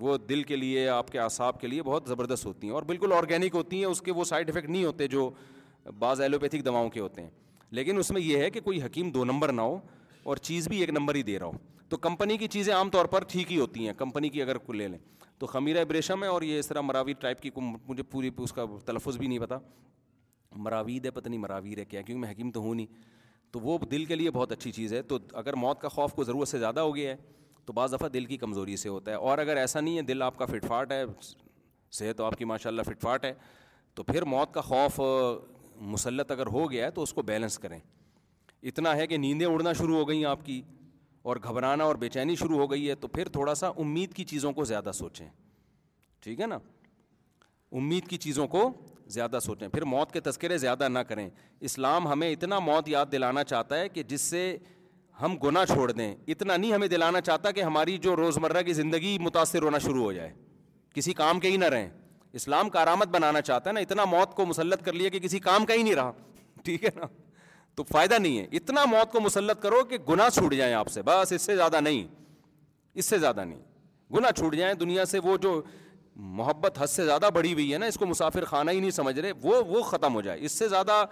[0.00, 3.12] وہ دل کے لیے آپ کے اعصاب کے لیے بہت زبردست ہوتی ہیں اور بالکل
[3.18, 5.30] آرگینک ہوتی ہیں اس کے وہ سائڈ افیکٹ نہیں ہوتے جو
[5.98, 7.30] بعض ایلوپیتھک دواؤں کے ہوتے ہیں
[7.78, 9.78] لیکن اس میں یہ ہے کہ کوئی حکیم دو نمبر نہ ہو
[10.30, 11.52] اور چیز بھی ایک نمبر ہی دے رہا ہو
[11.88, 14.88] تو کمپنی کی چیزیں عام طور پر ٹھیک ہی ہوتی ہیں کمپنی کی اگر لے
[14.88, 14.98] لیں
[15.38, 18.64] تو خمیرہ ابریشم ہے اور یہ اس طرح مراویر ٹائپ کی مجھے پوری اس کا
[18.86, 19.58] تلفظ بھی نہیں پتا
[20.66, 23.04] مراوید ہے پتہ نہیں مراویر ہے کیا کیونکہ میں حکیم تو ہوں نہیں
[23.52, 26.24] تو وہ دل کے لیے بہت اچھی چیز ہے تو اگر موت کا خوف کو
[26.24, 27.16] ضرورت سے زیادہ ہو گیا ہے
[27.66, 30.22] تو بعض دفعہ دل کی کمزوری سے ہوتا ہے اور اگر ایسا نہیں ہے دل
[30.22, 31.02] آپ کا فٹ فاٹ ہے
[31.98, 33.32] صحت تو آپ کی ماشاء اللہ فٹ فاٹ ہے
[33.94, 35.00] تو پھر موت کا خوف
[35.94, 37.78] مسلط اگر ہو گیا ہے تو اس کو بیلنس کریں
[38.62, 40.60] اتنا ہے کہ نیندیں اڑنا شروع ہو گئی آپ کی
[41.28, 44.24] اور گھبرانا اور بے چینی شروع ہو گئی ہے تو پھر تھوڑا سا امید کی
[44.24, 45.26] چیزوں کو زیادہ سوچیں
[46.22, 46.58] ٹھیک ہے نا
[47.76, 48.70] امید کی چیزوں کو
[49.14, 51.28] زیادہ سوچیں پھر موت کے تذکرے زیادہ نہ کریں
[51.68, 54.56] اسلام ہمیں اتنا موت یاد دلانا چاہتا ہے کہ جس سے
[55.20, 58.72] ہم گناہ چھوڑ دیں اتنا نہیں ہمیں دلانا چاہتا کہ ہماری جو روز مرہ کی
[58.72, 60.32] زندگی متاثر ہونا شروع ہو جائے
[60.94, 61.88] کسی کام کے ہی نہ رہیں
[62.36, 65.66] اسلام کا بنانا چاہتا ہے نا اتنا موت کو مسلط کر لیا کہ کسی کام
[65.66, 66.12] کا ہی نہیں رہا
[66.64, 67.06] ٹھیک ہے نا
[67.76, 71.02] تو فائدہ نہیں ہے اتنا موت کو مسلط کرو کہ گناہ چھوٹ جائیں آپ سے
[71.04, 72.06] بس اس سے زیادہ نہیں
[72.94, 73.58] اس سے زیادہ نہیں
[74.14, 75.60] گناہ چھوٹ جائیں دنیا سے وہ جو
[76.38, 79.18] محبت حد سے زیادہ بڑھی ہوئی ہے نا اس کو مسافر خانہ ہی نہیں سمجھ
[79.18, 81.04] رہے وہ وہ ختم ہو جائے اس سے زیادہ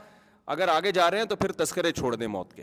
[0.54, 2.62] اگر آگے جا رہے ہیں تو پھر تذکرے چھوڑ دیں موت کے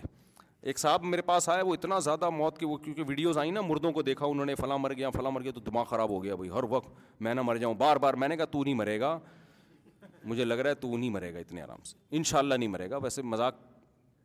[0.72, 3.62] ایک صاحب میرے پاس آئے وہ اتنا زیادہ موت کی وہ کیونکہ ویڈیوز آئیں نا
[3.68, 6.24] مردوں کو دیکھا انہوں نے فلاں مر گیا فلاں مر گیا تو دماغ خراب ہو
[6.24, 6.92] گیا بھائی ہر وقت
[7.28, 9.18] میں نہ مر جاؤں بار بار میں نے کہا تو نہیں مرے گا
[10.24, 12.70] مجھے لگ رہا ہے تو نہیں مرے گا اتنے آرام سے ان شاء اللہ نہیں
[12.70, 13.56] مرے گا ویسے مذاق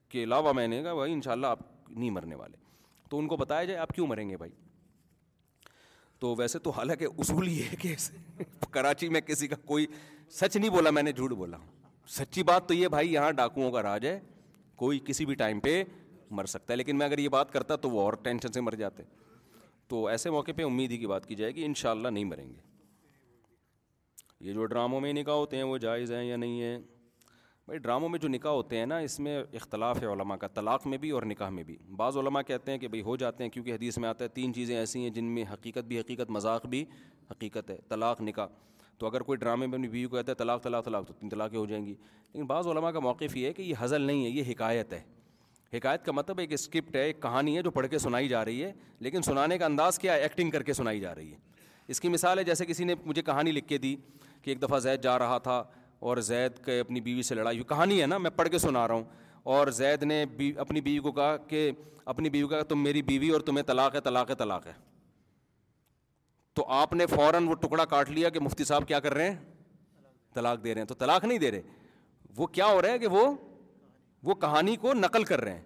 [0.08, 2.56] کے علاوہ میں نے کہا بھائی ان شاء اللہ آپ نہیں مرنے والے
[3.10, 4.52] تو ان کو بتایا جائے آپ کیوں مریں گے بھائی
[6.20, 7.94] تو ویسے تو حالانکہ اصول یہ ہے کہ
[8.72, 9.86] کراچی میں کسی کا کوئی
[10.40, 11.56] سچ نہیں بولا میں نے جھوٹ بولا
[12.18, 14.18] سچی بات تو یہ بھائی یہاں ڈاکوؤں کا راج ہے
[14.82, 15.82] کوئی کسی بھی ٹائم پہ
[16.38, 18.72] مر سکتا ہے لیکن میں اگر یہ بات کرتا تو وہ اور ٹینشن سے مر
[18.78, 19.02] جاتے
[19.88, 22.24] تو ایسے موقع پہ امید ہی کی بات کی جائے گی ان شاء اللہ نہیں
[22.24, 22.60] مریں گے
[24.48, 26.78] یہ جو ڈراموں میں نکاح ہوتے ہیں وہ جائز ہیں یا نہیں ہیں
[27.66, 30.86] بھائی ڈراموں میں جو نکاح ہوتے ہیں نا اس میں اختلاف ہے علماء کا طلاق
[30.86, 33.50] میں بھی اور نکاح میں بھی بعض علماء کہتے ہیں کہ بھائی ہو جاتے ہیں
[33.50, 36.66] کیونکہ حدیث میں آتا ہے تین چیزیں ایسی ہیں جن میں حقیقت بھی حقیقت مذاق
[36.74, 36.84] بھی
[37.30, 38.46] حقیقت ہے طلاق نکاح
[38.98, 41.58] تو اگر کوئی ڈرامے میں بیوی کو کہتا ہے طلاق طلاق طلاق تو تین طلاقیں
[41.58, 41.94] ہو جائیں گی
[42.32, 45.00] لیکن بعض علماء کا موقف یہ ہے کہ یہ ہزل نہیں ہے یہ حکایت ہے
[45.76, 48.62] حکایت کا مطلب ایک اسکرپٹ ہے ایک کہانی ہے جو پڑھ کے سنائی جا رہی
[48.64, 48.72] ہے
[49.08, 51.36] لیکن سنانے کا انداز کیا ہے ایکٹنگ کر کے سنائی جا رہی ہے
[51.94, 53.94] اس کی مثال ہے جیسے کسی نے مجھے کہانی لکھ کے دی
[54.42, 55.62] کہ ایک دفعہ زید جا رہا تھا
[55.98, 58.86] اور زید کے اپنی بیوی سے لڑائی ہوئی کہانی ہے نا میں پڑھ کے سنا
[58.88, 59.02] رہا ہوں
[59.56, 61.70] اور زید نے بی اپنی بیوی کو کہا کہ
[62.12, 64.72] اپنی بیوی کہا تم میری بیوی اور تمہیں طلاق ہے طلاق ہے طلاق ہے
[66.54, 69.36] تو آپ نے فوراً وہ ٹکڑا کاٹ لیا کہ مفتی صاحب کیا کر رہے ہیں
[70.34, 71.62] طلاق دے رہے ہیں تو طلاق نہیں دے رہے
[72.36, 73.30] وہ کیا ہو رہا ہے کہ وہ
[74.24, 75.62] وہ کہانی کو نقل کر رہے ہیں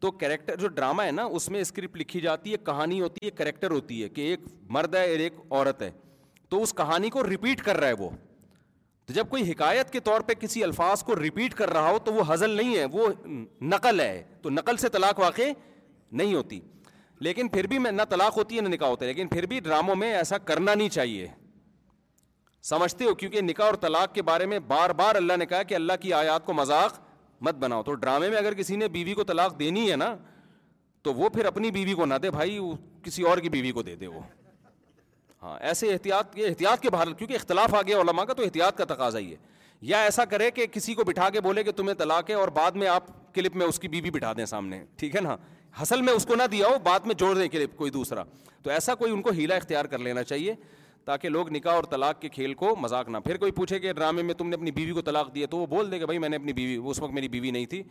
[0.00, 3.30] تو کریکٹر جو ڈرامہ ہے نا اس میں اسکرپٹ لکھی جاتی ہے کہانی ہوتی ہے
[3.36, 4.40] کریکٹر ہوتی ہے کہ ایک
[4.76, 5.90] مرد ہے اور ایک عورت ہے
[6.48, 8.08] تو اس کہانی کو رپیٹ کر رہا ہے وہ
[9.06, 12.12] تو جب کوئی حکایت کے طور پہ کسی الفاظ کو ریپیٹ کر رہا ہو تو
[12.14, 13.08] وہ ہزل نہیں ہے وہ
[13.72, 15.48] نقل ہے تو نقل سے طلاق واقع
[16.20, 16.60] نہیں ہوتی
[17.24, 19.58] لیکن پھر بھی میں نہ طلاق ہوتی ہے نہ نکاح ہوتا ہے لیکن پھر بھی
[19.66, 21.26] ڈراموں میں ایسا کرنا نہیں چاہیے
[22.68, 25.74] سمجھتے ہو کیونکہ نکاح اور طلاق کے بارے میں بار بار اللہ نے کہا کہ
[25.74, 26.98] اللہ کی آیات کو مذاق
[27.46, 30.14] مت بناؤ تو ڈرامے میں اگر کسی نے بیوی کو طلاق دینی ہے نا
[31.02, 32.58] تو وہ پھر اپنی بیوی کو نہ دے بھائی
[33.02, 34.20] کسی اور کی بیوی کو دے دے وہ
[35.44, 38.76] ہاں ایسے احتیاط کے احتیاط کے بہار کیونکہ اختلاف آ گیا علما کا تو احتیاط
[38.76, 39.36] کا تقاضا ہی ہے
[39.88, 42.76] یا ایسا کرے کہ کسی کو بٹھا کے بولے کہ تمہیں طلاق ہے اور بعد
[42.82, 45.36] میں آپ کلپ میں اس کی بیوی بٹھا دیں سامنے ٹھیک ہے نا
[45.82, 48.22] حصل میں اس کو نہ دیا ہو بعد میں جوڑ دیں کلپ کوئی دوسرا
[48.62, 50.54] تو ایسا کوئی ان کو ہیلا اختیار کر لینا چاہیے
[51.04, 54.22] تاکہ لوگ نکاح اور طلاق کے کھیل کو مذاق نہ پھر کوئی پوچھے کہ ڈرامے
[54.22, 56.28] میں تم نے اپنی بیوی کو طلاق دی تو وہ بول دے کہ بھائی میں
[56.28, 57.82] نے اپنی بیوی اس وقت میری بیوی نہیں تھی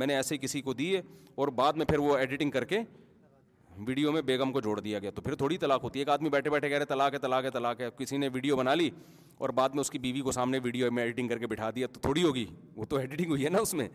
[0.00, 1.02] میں نے ایسے کسی کو دیے
[1.34, 2.78] اور بعد میں پھر وہ ایڈیٹنگ کر کے
[3.86, 6.28] ویڈیو میں بیگم کو جوڑ دیا گیا تو پھر تھوڑی طلاق ہوتی ہے ایک آدمی
[6.30, 8.88] بیٹھے بیٹھے کہہ رہے طلاق ہے طلاق ہے طلاق ہے کسی نے ویڈیو بنا لی
[9.38, 11.86] اور بعد میں اس کی بیوی کو سامنے ویڈیو میں ایڈیٹنگ کر کے بٹھا دیا
[11.92, 12.44] تو تھوڑی ہوگی
[12.76, 13.88] وہ تو ایڈیٹنگ ہوئی ہے نا اس میں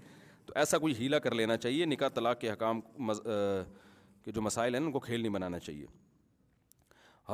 [0.46, 2.80] تو ایسا کوئی ہیلا کر لینا چاہیے نکاح طلاق کے حکام
[3.12, 5.86] کے جو مسائل ہیں ان کو کھیل نہیں بنانا چاہیے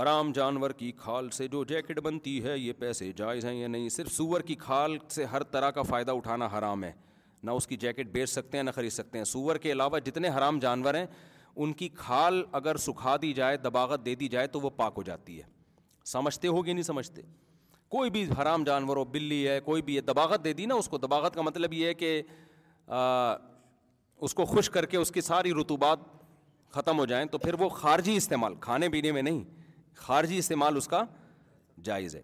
[0.02, 3.90] حرام جانور کی کھال سے جو جیکٹ بنتی ہے یہ پیسے جائز ہیں یا نہیں
[3.96, 6.92] صرف سور کی کھال سے ہر طرح کا فائدہ اٹھانا حرام ہے
[7.44, 10.30] نہ اس کی جیکٹ بیچ سکتے ہیں نہ خرید سکتے ہیں سور کے علاوہ جتنے
[10.38, 11.06] حرام جانور ہیں
[11.62, 15.04] ان کی کھال اگر سکھا دی جائے دباغت دے دی جائے تو وہ پاک ہو
[15.04, 15.44] جاتی ہے
[16.12, 17.22] سمجھتے ہوگی نہیں سمجھتے
[17.96, 20.88] کوئی بھی حرام جانور ہو بلی ہے کوئی بھی ہے دباغت دے دی نا اس
[20.90, 22.22] کو دباغت کا مطلب یہ ہے کہ
[24.26, 26.00] اس کو خوش کر کے اس کی ساری رتوبات
[26.74, 29.44] ختم ہو جائیں تو پھر وہ خارجی استعمال کھانے پینے میں نہیں
[29.96, 31.04] خارجی استعمال اس کا
[31.84, 32.22] جائز ہے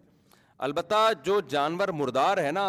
[0.68, 2.68] البتہ جو جانور مردار ہے نا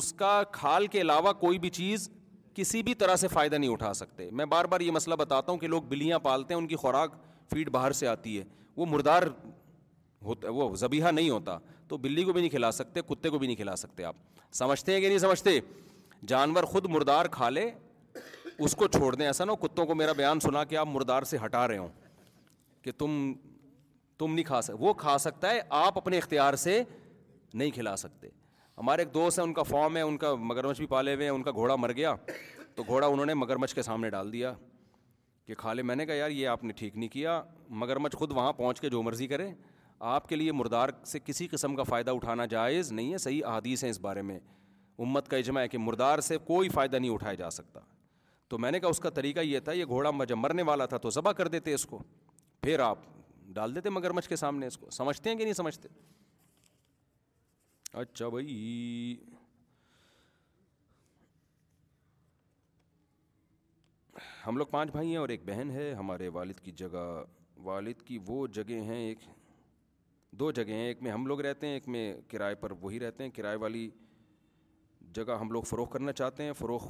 [0.00, 2.08] اس کا کھال کے علاوہ کوئی بھی چیز
[2.54, 5.58] کسی بھی طرح سے فائدہ نہیں اٹھا سکتے میں بار بار یہ مسئلہ بتاتا ہوں
[5.58, 7.12] کہ لوگ بلیاں پالتے ہیں ان کی خوراک
[7.50, 8.44] فیڈ باہر سے آتی ہے
[8.76, 9.22] وہ مردار
[10.24, 13.46] ہوتا وہ زبیہ نہیں ہوتا تو بلی کو بھی نہیں کھلا سکتے کتے کو بھی
[13.46, 14.16] نہیں کھلا سکتے آپ
[14.58, 15.58] سمجھتے ہیں کہ نہیں سمجھتے
[16.28, 17.70] جانور خود مردار کھا لے
[18.64, 21.36] اس کو چھوڑ دیں ایسا نہ کتوں کو میرا بیان سنا کہ آپ مردار سے
[21.44, 21.88] ہٹا رہے ہوں
[22.82, 23.32] کہ تم
[24.18, 26.82] تم نہیں کھا سکتے وہ کھا سکتا ہے آپ اپنے اختیار سے
[27.54, 28.28] نہیں کھلا سکتے
[28.78, 31.24] ہمارے ایک دوست ہیں ان کا فارم ہے ان کا مگر مچھ بھی پالے ہوئے
[31.26, 32.14] ہیں ان کا گھوڑا مر گیا
[32.74, 34.52] تو گھوڑا انہوں نے مگر مچھ کے سامنے ڈال دیا
[35.46, 37.40] کہ کھا لے میں نے کہا یار یہ آپ نے ٹھیک نہیں کیا
[37.82, 39.50] مگر مچھ خود وہاں پہنچ کے جو مرضی کرے
[40.10, 43.82] آپ کے لیے مردار سے کسی قسم کا فائدہ اٹھانا جائز نہیں ہے صحیح احادیث
[43.84, 44.38] ہیں اس بارے میں
[44.98, 47.80] امت کا اجماع ہے کہ مردار سے کوئی فائدہ نہیں اٹھایا جا سکتا
[48.48, 50.96] تو میں نے کہا اس کا طریقہ یہ تھا یہ گھوڑا جب مرنے والا تھا
[51.04, 51.98] تو ذبح کر دیتے اس کو
[52.62, 52.98] پھر آپ
[53.54, 55.88] ڈال دیتے مگر مچھ کے سامنے اس کو سمجھتے ہیں کہ نہیں سمجھتے
[58.00, 59.16] اچھا بھائی
[64.46, 67.02] ہم لوگ پانچ بھائی ہیں اور ایک بہن ہے ہمارے والد کی جگہ
[67.64, 69.24] والد کی وہ جگہ ہیں ایک
[70.40, 73.24] دو جگہ ہیں ایک میں ہم لوگ رہتے ہیں ایک میں کرائے پر وہی رہتے
[73.24, 73.88] ہیں کرائے والی
[75.14, 76.86] جگہ ہم لوگ فروغ کرنا چاہتے ہیں فروغ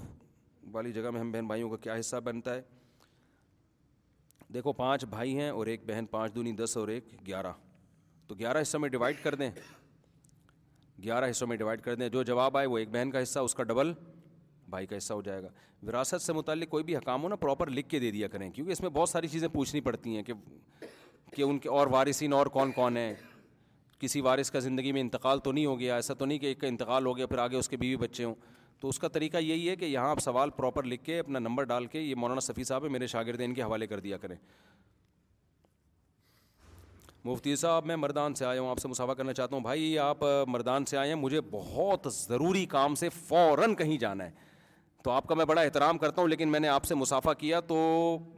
[0.73, 2.63] والی جگہ میں ہم بہن بھائیوں کا کیا حصہ بنتا ہے
[4.55, 7.53] دیکھو پانچ بھائی ہیں اور ایک بہن پانچ دونی دس اور ایک گیارہ
[8.27, 9.51] تو گیارہ حصہ میں ڈیوائڈ کر دیں
[11.05, 13.55] گیارہ حصوں میں ڈیوائڈ کر دیں جو جواب آئے وہ ایک بہن کا حصہ اس
[13.55, 13.93] کا ڈبل
[14.71, 15.49] بھائی کا حصہ ہو جائے گا
[15.87, 18.73] وراثت سے متعلق کوئی بھی حکام ہو نا پراپر لکھ کے دے دیا کریں کیونکہ
[18.73, 20.33] اس میں بہت ساری چیزیں پوچھنی پڑتی ہیں کہ
[21.37, 23.13] کہ ان کے اور وارثین اور کون کون ہیں
[24.01, 26.61] کسی وارث کا زندگی میں انتقال تو نہیں ہو گیا ایسا تو نہیں کہ ایک
[26.61, 28.35] کا انتقال ہو گیا پھر آگے اس کے بیوی بچے ہوں
[28.81, 31.65] تو اس کا طریقہ یہی ہے کہ یہاں آپ سوال پراپر لکھ کے اپنا نمبر
[31.73, 34.37] ڈال کے یہ مولانا صفی صاحب ہے میرے شاگرد ان کے حوالے کر دیا کریں
[37.25, 40.23] مفتی صاحب میں مردان سے آیا ہوں آپ سے مسافہ کرنا چاہتا ہوں بھائی آپ
[40.49, 44.31] مردان سے آئے ہیں مجھے بہت ضروری کام سے فوراً کہیں جانا ہے
[45.05, 47.61] تو آپ کا میں بڑا احترام کرتا ہوں لیکن میں نے آپ سے مسافہ کیا
[47.69, 47.77] تو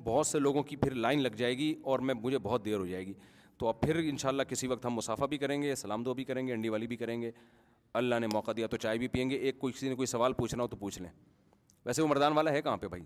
[0.04, 2.86] بہت سے لوگوں کی پھر لائن لگ جائے گی اور میں مجھے بہت دیر ہو
[2.86, 3.12] جائے گی
[3.58, 6.14] تو اب پھر ان شاء اللہ کسی وقت ہم مسافہ بھی کریں گے سلام دو
[6.14, 7.30] بھی کریں گے انڈی والی بھی کریں گے
[8.02, 10.32] اللہ نے موقع دیا تو چائے بھی پئیں گے ایک کوئی کسی نے کوئی سوال
[10.42, 11.10] پوچھنا ہو تو پوچھ لیں
[11.86, 13.02] ویسے وہ مردان والا ہے کہاں پہ بھائی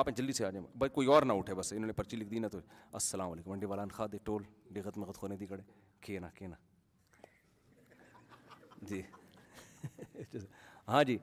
[0.00, 2.28] آپ جلدی سے آ جائیں بھائی کوئی اور نہ اٹھے بس انہوں نے پرچی لکھ
[2.28, 2.58] دی نا تو
[2.98, 5.62] السلام علیکم انڈی والان خا دے ٹول بےغت مغت خونے دی کڑے
[6.00, 6.56] کیا نا کی نا
[8.88, 9.00] جی
[10.88, 11.16] ہاں جی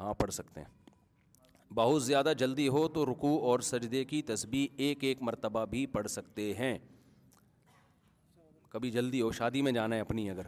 [0.00, 5.04] ہاں پڑھ سکتے ہیں بہت زیادہ جلدی ہو تو رکوع اور سجدے کی تسبیح ایک
[5.04, 6.76] ایک مرتبہ بھی پڑھ سکتے ہیں
[8.72, 10.46] کبھی جلدی ہو شادی میں جانا ہے اپنی اگر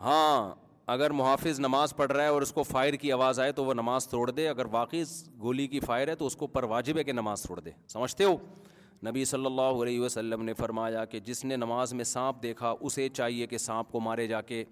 [0.00, 0.54] ہاں
[0.92, 3.74] اگر محافظ نماز پڑھ رہا ہے اور اس کو فائر کی آواز آئے تو وہ
[3.74, 5.02] نماز توڑ دے اگر واقعی
[5.40, 8.24] گولی کی فائر ہے تو اس کو پر واجب ہے کہ نماز توڑ دے سمجھتے
[8.24, 8.36] ہو
[9.06, 13.08] نبی صلی اللہ علیہ وسلم نے فرمایا کہ جس نے نماز میں سانپ دیکھا اسے
[13.08, 14.64] چاہیے کہ سانپ کو مارے جا کے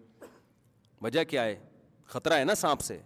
[1.02, 1.56] وجہ کیا ہے
[2.14, 2.98] خطرہ ہے نا سانپ سے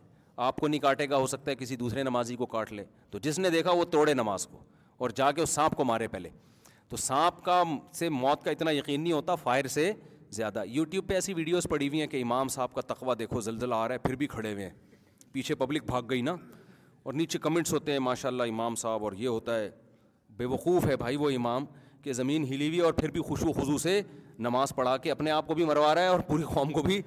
[0.47, 3.19] آپ کو نہیں کاٹے گا ہو سکتا ہے کسی دوسرے نمازی کو کاٹ لے تو
[3.23, 4.59] جس نے دیکھا وہ توڑے نماز کو
[5.03, 6.29] اور جا کے اس سانپ کو مارے پہلے
[6.89, 7.63] تو سانپ کا
[7.99, 9.93] سے موت کا اتنا یقین نہیں ہوتا فائر سے
[10.39, 13.75] زیادہ یوٹیوب پہ ایسی ویڈیوز پڑی ہوئی ہیں کہ امام صاحب کا تقوا دیکھو زلزلہ
[13.75, 14.75] آ رہا ہے پھر بھی کھڑے ہوئے ہیں
[15.33, 16.35] پیچھے پبلک بھاگ گئی نا
[17.03, 19.71] اور نیچے کمنٹس ہوتے ہیں ماشاء اللہ امام صاحب اور یہ ہوتا ہے
[20.39, 21.65] بے وقوف ہے بھائی وہ امام
[22.03, 24.01] کہ زمین ہلی ہوئی اور پھر بھی خوشو خوشو سے
[24.49, 27.01] نماز پڑھا کے اپنے آپ کو بھی مروا رہا ہے اور پوری قوم کو بھی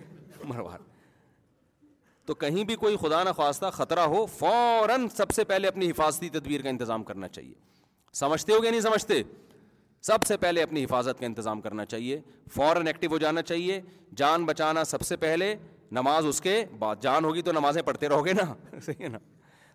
[0.43, 0.91] مروا رہا ہے
[2.25, 6.61] تو کہیں بھی کوئی خدا نخواستہ خطرہ ہو فوراً سب سے پہلے اپنی حفاظتی تدبیر
[6.61, 7.53] کا انتظام کرنا چاہیے
[8.21, 9.21] سمجھتے ہو گیا نہیں سمجھتے
[10.07, 12.19] سب سے پہلے اپنی حفاظت کا انتظام کرنا چاہیے
[12.53, 13.79] فوراً ایکٹیو ہو جانا چاہیے
[14.17, 15.53] جان بچانا سب سے پہلے
[15.99, 18.53] نماز اس کے بعد جان ہوگی تو نمازیں پڑھتے رہو گے نا
[18.85, 19.17] صحیح ہے نا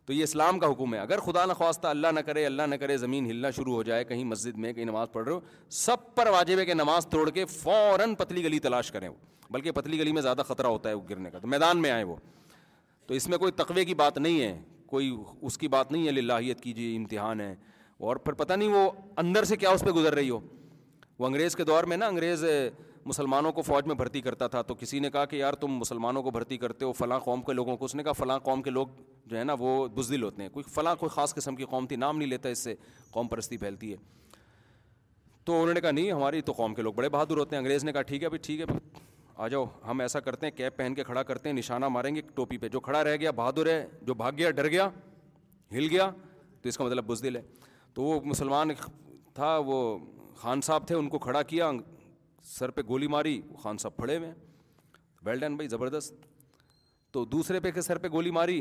[0.06, 2.96] تو یہ اسلام کا حکم ہے اگر خدا نخواستہ اللہ نہ کرے اللہ نہ کرے
[2.98, 5.40] زمین ہلنا شروع ہو جائے کہیں مسجد میں کہیں نماز پڑھ رہے ہو
[5.78, 9.14] سب پر واجب ہے کہ نماز توڑ کے فوراً پتلی گلی تلاش کریں وہ
[9.52, 12.04] بلکہ پتلی گلی میں زیادہ خطرہ ہوتا ہے وہ گرنے کا تو میدان میں آئے
[12.04, 12.16] وہ
[13.06, 16.20] تو اس میں کوئی تقوی کی بات نہیں ہے کوئی اس کی بات نہیں ہے
[16.20, 17.54] لاہیت کی جی امتحان ہے
[18.06, 20.38] اور پھر پتہ نہیں وہ اندر سے کیا اس پہ گزر رہی ہو
[21.18, 22.44] وہ انگریز کے دور میں نا انگریز
[23.06, 26.22] مسلمانوں کو فوج میں بھرتی کرتا تھا تو کسی نے کہا کہ یار تم مسلمانوں
[26.22, 28.70] کو بھرتی کرتے ہو فلاں قوم کے لوگوں کو اس نے کہا فلاں قوم کے
[28.70, 28.86] لوگ
[29.26, 31.96] جو ہے نا وہ بزدل ہوتے ہیں کوئی فلاں کوئی خاص قسم کی قوم تھی
[31.96, 32.74] نام نہیں لیتا اس سے
[33.10, 33.96] قوم پرستی پھیلتی ہے
[35.44, 37.84] تو انہوں نے کہا نہیں ہماری تو قوم کے لوگ بڑے بہادر ہوتے ہیں انگریز
[37.84, 38.76] نے کہا ٹھیک ہے بھائی ٹھیک ہے
[39.36, 42.20] آ جاؤ ہم ایسا کرتے ہیں کیپ پہن کے کھڑا کرتے ہیں نشانہ ماریں گے
[42.34, 44.88] ٹوپی پہ جو کھڑا رہ گیا بہادر ہے جو بھاگ گیا ڈر گیا
[45.72, 46.10] ہل گیا
[46.62, 47.42] تو اس کا مطلب بزدل ہے
[47.94, 48.70] تو وہ مسلمان
[49.34, 49.78] تھا وہ
[50.36, 51.70] خان صاحب تھے ان کو کھڑا کیا
[52.54, 54.32] سر پہ گولی ماری وہ خان صاحب پھڑے ہوئے
[55.24, 56.26] ویلڈن بھائی زبردست
[57.12, 58.60] تو دوسرے پہ کے سر پہ گولی ماری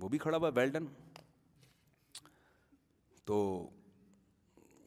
[0.00, 0.86] وہ بھی کھڑا ہوا ویلڈن
[3.26, 3.36] تو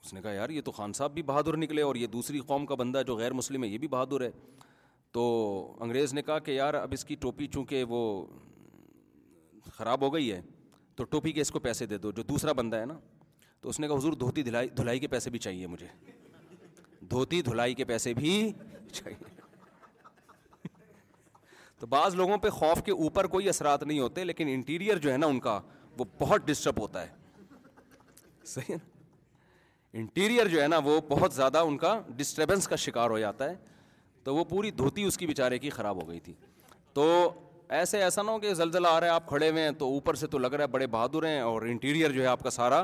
[0.03, 2.65] اس نے کہا یار یہ تو خان صاحب بھی بہادر نکلے اور یہ دوسری قوم
[2.65, 4.29] کا بندہ جو غیر مسلم ہے یہ بھی بہادر ہے
[5.13, 5.23] تو
[5.82, 8.01] انگریز نے کہا کہ یار اب اس کی ٹوپی چونکہ وہ
[9.75, 10.41] خراب ہو گئی ہے
[10.95, 12.97] تو ٹوپی کے اس کو پیسے دے دو جو دوسرا بندہ ہے نا
[13.62, 15.88] تو اس نے کہا حضور دھوتی دھلائی دھلائی کے پیسے بھی چاہیے مجھے
[17.12, 18.34] دھوتی دھلائی کے پیسے بھی
[18.91, 19.39] چاہیے
[21.80, 25.17] تو بعض لوگوں پہ خوف کے اوپر کوئی اثرات نہیں ہوتے لیکن انٹیریئر جو ہے
[25.17, 25.60] نا ان کا
[25.98, 27.45] وہ بہت ڈسٹرب ہوتا ہے
[28.45, 28.88] صحیح نا
[30.00, 33.56] انٹیریئر جو ہے نا وہ بہت زیادہ ان کا ڈسٹربینس کا شکار ہو جاتا ہے
[34.24, 36.34] تو وہ پوری دھوتی اس کی بیچارے کی خراب ہو گئی تھی
[36.93, 37.06] تو
[37.80, 40.15] ایسے ایسا نہ ہو کہ زلزلہ آ رہا ہے آپ کھڑے ہوئے ہیں تو اوپر
[40.24, 42.84] سے تو لگ رہا ہے بڑے بہادر ہیں اور انٹیریئر جو ہے آپ کا سارا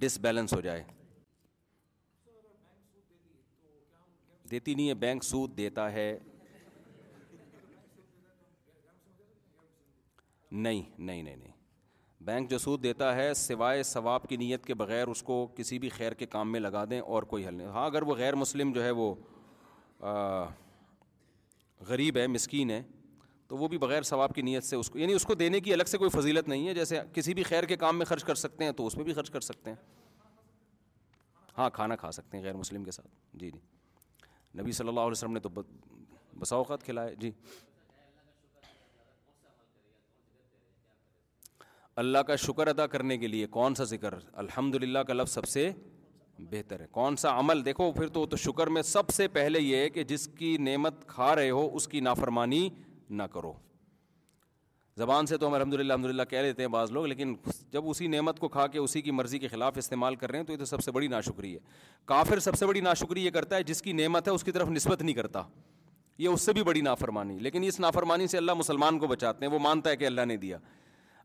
[0.00, 0.82] ڈس بیلنس ہو جائے
[4.50, 6.08] دیتی نہیں ہے بینک سود دیتا ہے
[10.52, 11.52] نہیں نہیں نہیں نہیں
[12.24, 15.88] بینک جو سود دیتا ہے سوائے ثواب کی نیت کے بغیر اس کو کسی بھی
[15.96, 18.72] خیر کے کام میں لگا دیں اور کوئی حل نہیں ہاں اگر وہ غیر مسلم
[18.74, 19.14] جو ہے وہ
[21.88, 22.82] غریب ہے مسکین ہے
[23.48, 25.72] تو وہ بھی بغیر ثواب کی نیت سے اس کو یعنی اس کو دینے کی
[25.72, 28.34] الگ سے کوئی فضیلت نہیں ہے جیسے کسی بھی خیر کے کام میں خرچ کر
[28.34, 29.76] سکتے ہیں تو اس میں بھی خرچ کر سکتے ہیں
[31.58, 33.06] ہاں کھانا کھا سکتے ہیں غیر مسلم کے ساتھ
[33.40, 35.48] جی جی نبی صلی اللہ علیہ وسلم نے تو
[36.40, 37.30] بسا اوقات کھلائے جی
[42.02, 45.44] اللہ کا شکر ادا کرنے کے لیے کون سا ذکر الحمد للہ کا لفظ سب
[45.48, 45.70] سے
[46.50, 49.88] بہتر ہے کون سا عمل دیکھو پھر تو شکر میں سب سے پہلے یہ ہے
[49.90, 52.68] کہ جس کی نعمت کھا رہے ہو اس کی نافرمانی
[53.10, 53.52] نہ کرو
[54.98, 57.34] زبان سے تو ہم الحمد للہ الحمد للہ کہہ لیتے ہیں بعض لوگ لیکن
[57.72, 60.46] جب اسی نعمت کو کھا کے اسی کی مرضی کے خلاف استعمال کر رہے ہیں
[60.46, 61.58] تو یہ تو سب سے بڑی ناشکری ہے
[62.06, 64.68] کافر سب سے بڑی ناشکری یہ کرتا ہے جس کی نعمت ہے اس کی طرف
[64.70, 65.42] نسبت نہیں کرتا
[66.18, 69.52] یہ اس سے بھی بڑی نافرمانی لیکن اس نافرمانی سے اللہ مسلمان کو بچاتے ہیں
[69.52, 70.58] وہ مانتا ہے کہ اللہ نے دیا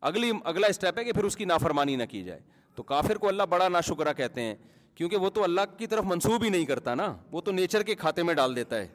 [0.10, 2.40] اگلی اگلا اسٹیپ ہے کہ پھر اس کی نافرمانی نہ کی جائے
[2.76, 4.56] تو کافر کو اللہ بڑا ناشکرہ کہتے ہیں
[4.96, 7.96] کیونکہ وہ تو اللہ کی طرف منسوب ہی نہیں کرتا نا وہ تو نیچر کے
[7.96, 8.88] کھاتے میں ڈال دیتا ہے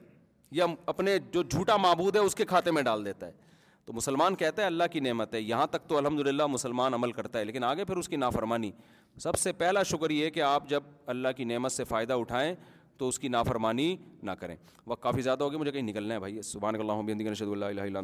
[0.58, 3.32] یا اپنے جو جھوٹا معبود ہے اس کے کھاتے میں ڈال دیتا ہے
[3.86, 7.12] تو مسلمان کہتا ہے اللہ کی نعمت ہے یہاں تک تو الحمد للہ مسلمان عمل
[7.18, 8.70] کرتا ہے لیکن آگے پھر اس کی نافرمانی
[9.24, 10.82] سب سے پہلا شکر یہ کہ آپ جب
[11.14, 12.52] اللہ کی نعمت سے فائدہ اٹھائیں
[12.98, 16.42] تو اس کی نافرمانی نہ کریں وقت کافی زیادہ ہوگی مجھے کہیں نکلنا ہے بھائی
[16.42, 18.02] سبحان اللہ علیہ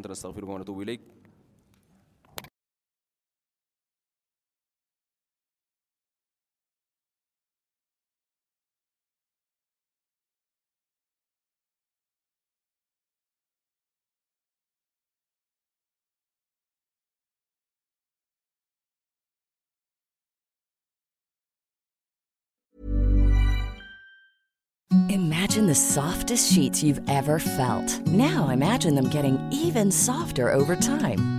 [25.54, 26.30] سافٹ
[28.10, 29.08] نو ایم
[29.52, 30.40] کی soft